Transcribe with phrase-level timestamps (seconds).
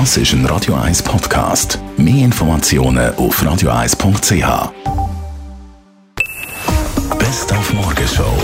[0.00, 1.78] Das ist ein Radio 1 Podcast.
[1.96, 4.72] Mehr Informationen auf radio1.ch.
[7.16, 8.36] Best auf Morgenshow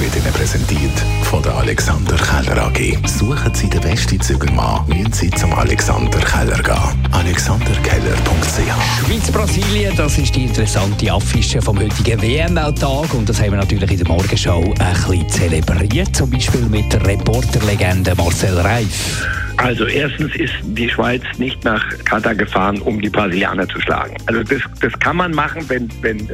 [0.00, 3.06] wird Ihnen präsentiert von der Alexander Keller AG.
[3.06, 7.12] Suchen Sie den besten Zügelmann, müssen Sie zum Alexander Keller gehen.
[7.12, 13.90] AlexanderKeller.ch Schweiz-Brasilien, das ist die interessante Affische vom heutigen WM-Tag und das haben wir natürlich
[13.90, 19.47] in der Morgenshow ein bisschen zelebriert, zum Beispiel mit der Reporterlegende Marcel Reif.
[19.58, 24.16] Also erstens ist die Schweiz nicht nach Katar gefahren, um die Brasilianer zu schlagen.
[24.26, 26.28] Also das, das kann man machen, wenn, wenn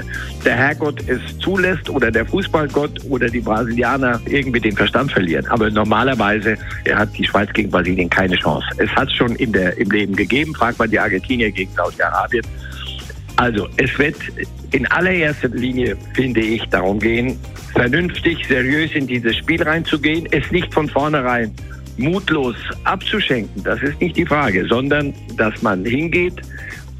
[0.45, 5.47] der Herrgott es zulässt oder der Fußballgott oder die Brasilianer irgendwie den Verstand verlieren.
[5.47, 6.59] Aber normalerweise
[6.95, 8.67] hat die Schweiz gegen Brasilien keine Chance.
[8.77, 10.55] Es hat es schon in der, im Leben gegeben.
[10.55, 12.45] Fragt man die Argentinier gegen Saudi-Arabien.
[13.37, 14.17] Also es wird
[14.73, 17.39] in allererster Linie, finde ich, darum gehen,
[17.73, 21.53] vernünftig, seriös in dieses Spiel reinzugehen, es nicht von vornherein
[21.97, 26.41] mutlos abzuschenken, das ist nicht die Frage, sondern dass man hingeht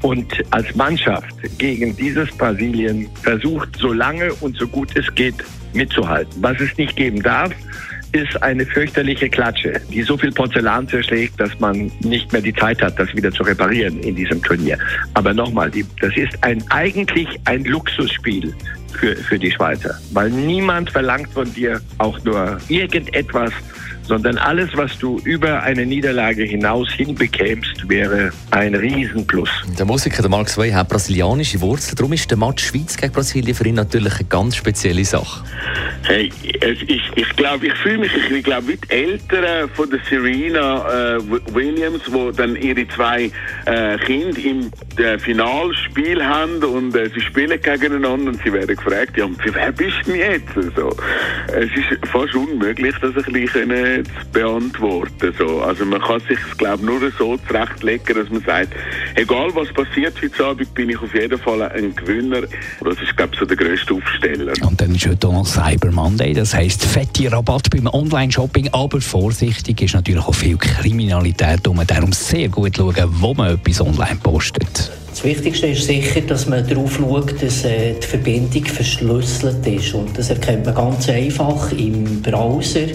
[0.01, 5.35] und als Mannschaft gegen dieses Brasilien versucht, so lange und so gut es geht,
[5.73, 6.41] mitzuhalten.
[6.41, 7.51] Was es nicht geben darf,
[8.11, 12.81] ist eine fürchterliche Klatsche, die so viel Porzellan zerschlägt, dass man nicht mehr die Zeit
[12.81, 14.77] hat, das wieder zu reparieren in diesem Turnier.
[15.15, 15.69] Aber nochmal,
[15.99, 18.53] das ist ein, eigentlich ein Luxusspiel
[18.93, 23.51] für, für die Schweizer, weil niemand verlangt von dir auch nur irgendetwas,
[24.07, 29.49] sondern alles, was du über eine Niederlage hinaus hinbekämst, wäre ein Riesenplus.
[29.77, 33.55] Der Musiker der Mark Sway hat brasilianische Wurzeln, darum ist der Match Schweiz gegen Brasilien
[33.55, 35.43] für ihn natürlich eine ganz spezielle Sache.
[36.03, 41.15] Hey, ich, ich glaube, ich fühle mich ich glaube, wie die Eltern von der Serena
[41.15, 41.19] äh,
[41.53, 43.31] Williams, wo dann ihre zwei
[43.65, 49.17] äh, Kinder im äh, Finalspiel haben und äh, sie spielen gegeneinander und sie werden gefragt,
[49.17, 50.75] ja, für wer bist du denn jetzt?
[50.75, 50.95] So,
[51.47, 53.71] es ist fast unmöglich, das ein bisschen
[54.03, 55.33] zu beantworten.
[55.37, 55.61] So.
[55.61, 58.73] Also man kann sich, glaube nur so zurechtlegen, dass man sagt,
[59.15, 62.41] egal was passiert heute Abend, bin ich auf jeden Fall ein Gewinner.
[62.81, 64.53] Das ist, glaube so der grösste Aufsteller.
[64.53, 69.93] Dann ist heute noch Cyber Monday, das heisst fette Rabatt beim Online-Shopping, aber vorsichtig ist
[69.93, 71.81] natürlich auch viel Kriminalität um.
[71.85, 74.91] Darum sehr gut schauen, wo man etwas online postet.
[75.09, 79.93] Das Wichtigste ist sicher, dass man darauf schaut, dass äh, die Verbindung verschlüsselt ist.
[79.93, 82.87] Und das erkennt man ganz einfach im Browser,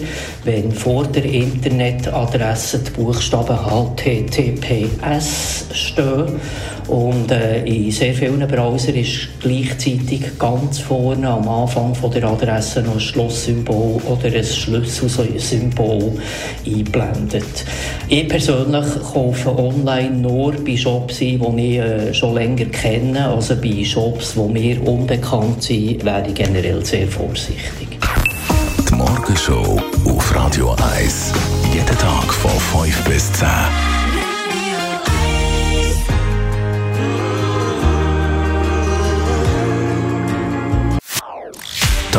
[0.43, 3.57] wenn vor der Internetadresse die Buchstaben
[3.97, 6.39] HTTPS stehen.
[6.87, 12.81] Und äh, in sehr vielen Browsern ist gleichzeitig ganz vorne am Anfang von der Adresse
[12.81, 16.13] noch ein Schlusssymbol oder ein Schlüsselsymbol
[16.65, 17.65] eingeblendet.
[18.07, 23.17] Ich persönlich kaufe online nur bei Shops die ich äh, schon länger kennen.
[23.17, 27.99] Also bei Shops, die mir unbekannt sind, wäre ich generell sehr vorsichtig.
[28.89, 30.70] Die Morgenshow auf Radio